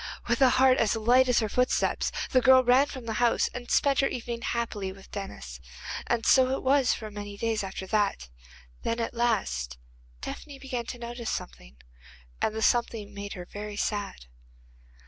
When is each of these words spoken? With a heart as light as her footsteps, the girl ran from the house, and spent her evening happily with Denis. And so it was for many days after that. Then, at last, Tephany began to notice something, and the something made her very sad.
With 0.27 0.41
a 0.41 0.49
heart 0.57 0.79
as 0.79 0.95
light 0.95 1.29
as 1.29 1.41
her 1.41 1.47
footsteps, 1.47 2.11
the 2.31 2.41
girl 2.41 2.63
ran 2.63 2.87
from 2.87 3.05
the 3.05 3.13
house, 3.21 3.49
and 3.53 3.69
spent 3.69 3.99
her 3.99 4.07
evening 4.07 4.41
happily 4.41 4.91
with 4.91 5.11
Denis. 5.11 5.59
And 6.07 6.25
so 6.25 6.49
it 6.57 6.63
was 6.63 6.91
for 6.91 7.11
many 7.11 7.37
days 7.37 7.63
after 7.63 7.85
that. 7.85 8.27
Then, 8.81 8.99
at 8.99 9.13
last, 9.13 9.77
Tephany 10.19 10.57
began 10.57 10.87
to 10.87 10.97
notice 10.97 11.29
something, 11.29 11.77
and 12.41 12.55
the 12.55 12.63
something 12.63 13.13
made 13.13 13.33
her 13.33 13.45
very 13.45 13.75
sad. 13.75 14.25